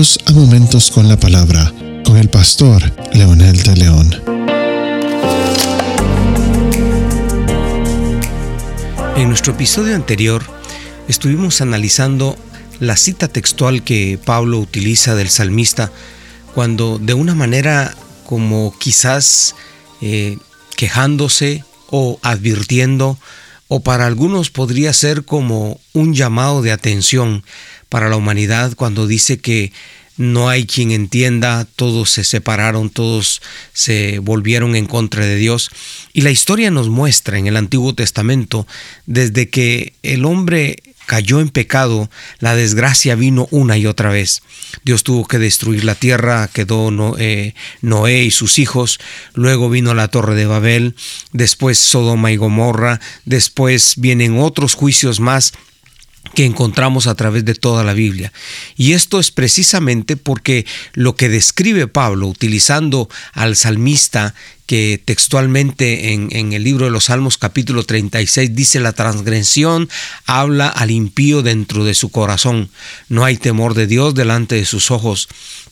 [0.00, 1.74] A Momentos con la Palabra
[2.06, 4.22] con el pastor Leonel de León.
[9.14, 10.42] En nuestro episodio anterior
[11.06, 12.38] estuvimos analizando
[12.78, 15.92] la cita textual que Pablo utiliza del salmista
[16.54, 17.94] cuando de una manera
[18.24, 19.54] como quizás
[20.00, 20.38] eh,
[20.76, 23.18] quejándose o advirtiendo
[23.68, 27.44] o para algunos podría ser como un llamado de atención
[27.90, 29.72] para la humanidad cuando dice que
[30.16, 33.40] no hay quien entienda, todos se separaron, todos
[33.72, 35.70] se volvieron en contra de Dios.
[36.12, 38.66] Y la historia nos muestra en el Antiguo Testamento,
[39.06, 44.42] desde que el hombre cayó en pecado, la desgracia vino una y otra vez.
[44.84, 49.00] Dios tuvo que destruir la tierra, quedó Noé, Noé, y sus hijos,
[49.34, 50.94] luego vino la torre de Babel,
[51.32, 55.52] después Sodoma y Gomorra, después vienen otros juicios más
[56.34, 58.32] que encontramos a través de toda la Biblia.
[58.76, 64.34] Y esto es precisamente porque lo que describe Pablo utilizando al salmista
[64.70, 69.88] que textualmente en, el libro de los Salmos capítulo 36 dice la transgresión
[70.26, 72.70] habla al impío dentro de su corazón.
[73.08, 75.28] No hay temor de Dios delante de sus ojos,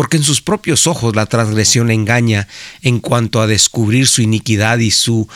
[0.00, 2.48] porque en sus propios ojos la transgresión engaña
[2.80, 5.28] en cuanto a descubrir su iniquidad y, su,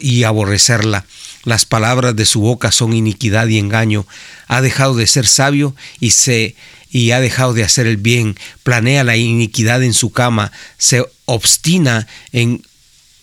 [0.00, 1.06] y aborrecerla.
[1.44, 4.04] Las palabras de su boca son iniquidad y engaño.
[4.48, 6.56] Ha dejado de ser sabio y se
[6.90, 12.08] y ha dejado de hacer el bien, planea la iniquidad en su cama, se obstina
[12.32, 12.64] en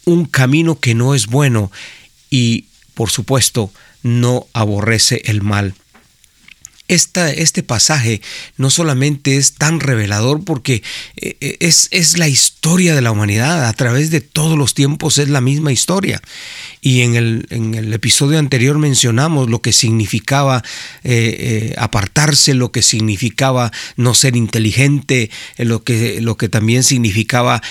[0.05, 1.69] un camino que no es bueno
[2.29, 5.75] y, por supuesto, no aborrece el mal
[6.89, 8.21] este pasaje
[8.57, 10.81] no solamente es tan revelador porque
[11.15, 15.19] eh, eh, es, es, la historia de la humanidad, a través de todos los tiempos
[15.19, 16.21] es la misma historia.
[16.81, 20.63] Y en el, en el episodio anterior mencionamos lo que significaba
[21.03, 27.61] eh, apartarse, lo que significaba no ser inteligente, lo que, lo que también significaba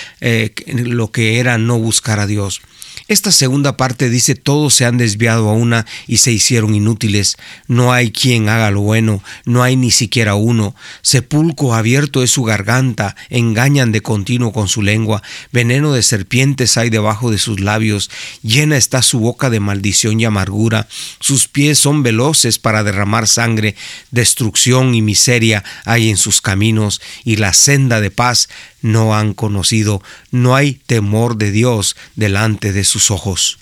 [0.67, 2.61] lo que era no buscar a Dios.
[3.09, 7.37] Esta segunda parte dice, todos se han desviado a una y se hicieron inútiles.
[7.67, 10.75] No hay quien haga lo bueno, no hay ni siquiera uno.
[11.01, 15.23] Sepulcro abierto es su garganta, engañan de continuo con su lengua.
[15.51, 18.11] Veneno de serpientes hay debajo de sus labios.
[18.43, 20.87] Llena está su boca de maldición y amargura.
[21.19, 23.75] Sus pies son veloces para derramar sangre.
[24.11, 28.49] Destrucción y miseria hay en sus caminos y la senda de paz
[28.81, 33.59] no han conocido, no hay temor de Dios delante de sus ojos.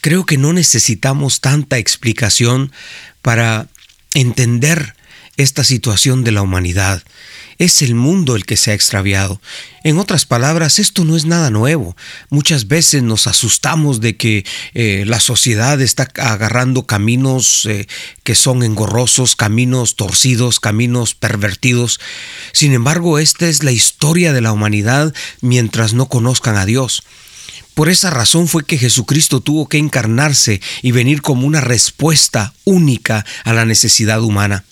[0.00, 2.72] Creo que no necesitamos tanta explicación
[3.22, 3.68] para
[4.12, 4.94] entender
[5.36, 7.02] esta situación de la humanidad.
[7.58, 9.40] Es el mundo el que se ha extraviado.
[9.84, 11.96] En otras palabras, esto no es nada nuevo.
[12.28, 17.86] Muchas veces nos asustamos de que eh, la sociedad está agarrando caminos eh,
[18.24, 22.00] que son engorrosos, caminos torcidos, caminos pervertidos.
[22.52, 27.04] Sin embargo, esta es la historia de la humanidad mientras no conozcan a Dios.
[27.74, 33.26] Por esa razón fue que Jesucristo tuvo que encarnarse y venir como una respuesta única
[33.44, 34.64] a la necesidad humana.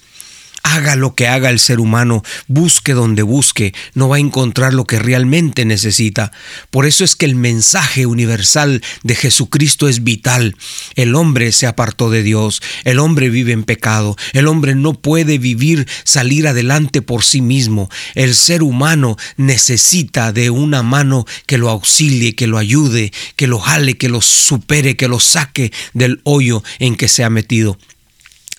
[0.62, 4.84] Haga lo que haga el ser humano, busque donde busque, no va a encontrar lo
[4.84, 6.32] que realmente necesita.
[6.70, 10.56] Por eso es que el mensaje universal de Jesucristo es vital.
[10.94, 15.38] El hombre se apartó de Dios, el hombre vive en pecado, el hombre no puede
[15.38, 17.90] vivir, salir adelante por sí mismo.
[18.14, 23.58] El ser humano necesita de una mano que lo auxilie, que lo ayude, que lo
[23.58, 27.78] jale, que lo supere, que lo saque del hoyo en que se ha metido.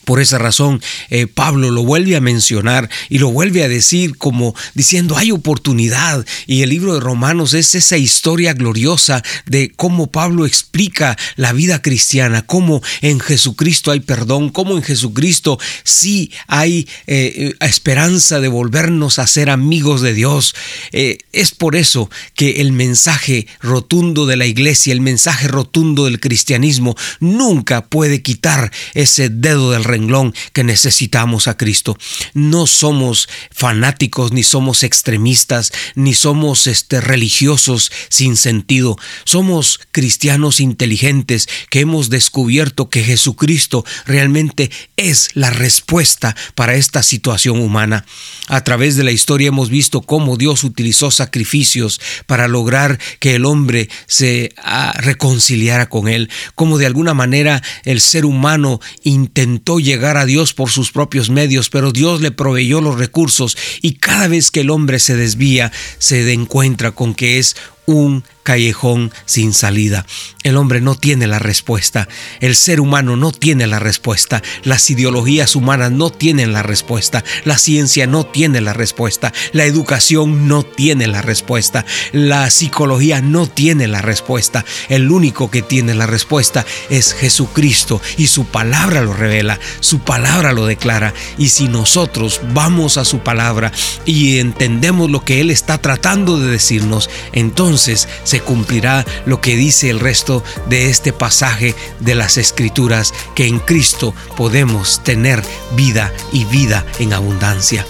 [0.05, 4.55] Por esa razón, eh, Pablo lo vuelve a mencionar y lo vuelve a decir como
[4.73, 6.25] diciendo hay oportunidad.
[6.45, 11.81] Y el libro de Romanos es esa historia gloriosa de cómo Pablo explica la vida
[11.81, 19.19] cristiana, cómo en Jesucristo hay perdón, cómo en Jesucristo sí hay eh, esperanza de volvernos
[19.19, 20.55] a ser amigos de Dios.
[20.91, 26.19] Eh, es por eso que el mensaje rotundo de la iglesia, el mensaje rotundo del
[26.19, 31.97] cristianismo, nunca puede quitar ese dedo del renglón que necesitamos a Cristo.
[32.33, 38.97] No somos fanáticos, ni somos extremistas, ni somos este, religiosos sin sentido.
[39.23, 47.59] Somos cristianos inteligentes que hemos descubierto que Jesucristo realmente es la respuesta para esta situación
[47.61, 48.05] humana.
[48.47, 53.45] A través de la historia hemos visto cómo Dios utilizó sacrificios para lograr que el
[53.45, 60.17] hombre se ah, reconciliara con Él, cómo de alguna manera el ser humano intentó llegar
[60.17, 64.49] a Dios por sus propios medios, pero Dios le proveyó los recursos y cada vez
[64.51, 70.05] que el hombre se desvía, se encuentra con que es un callejón sin salida.
[70.43, 72.09] El hombre no tiene la respuesta,
[72.41, 77.57] el ser humano no tiene la respuesta, las ideologías humanas no tienen la respuesta, la
[77.57, 83.87] ciencia no tiene la respuesta, la educación no tiene la respuesta, la psicología no tiene
[83.87, 84.65] la respuesta.
[84.89, 90.51] El único que tiene la respuesta es Jesucristo y su palabra lo revela, su palabra
[90.51, 91.13] lo declara.
[91.37, 93.71] Y si nosotros vamos a su palabra
[94.05, 99.89] y entendemos lo que Él está tratando de decirnos, entonces se cumplirá lo que dice
[99.89, 105.43] el resto de este pasaje de las Escrituras, que en Cristo podemos tener
[105.75, 107.85] vida y vida en abundancia.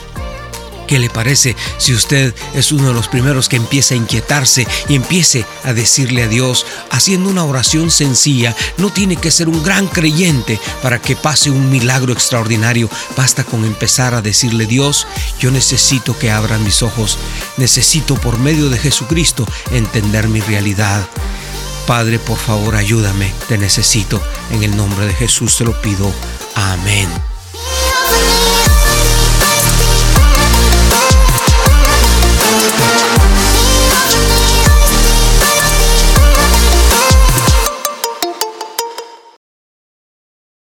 [0.88, 4.96] ¿Qué le parece si usted es uno de los primeros que empieza a inquietarse y
[4.96, 8.56] empiece a decirle a Dios, haciendo una oración sencilla?
[8.78, 12.90] No tiene que ser un gran creyente para que pase un milagro extraordinario.
[13.16, 15.08] Basta con empezar a decirle, Dios,
[15.40, 17.18] yo necesito que abran mis ojos.
[17.58, 21.08] Necesito por medio de Jesucristo entender mi realidad.
[21.88, 24.22] Padre, por favor, ayúdame, te necesito.
[24.52, 26.12] En el nombre de Jesús te lo pido.
[26.56, 27.10] Amén.